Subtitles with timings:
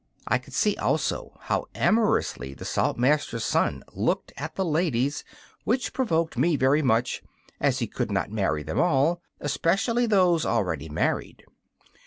[0.27, 5.23] I could see also how amorously the Saltmaster's son looked at the ladies,
[5.63, 7.21] which provoked me very much,
[7.59, 11.43] as he could not marry them all, especially those already married.